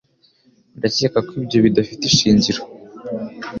[0.77, 2.61] Ndakeka ko ibyo bidafite ishingiro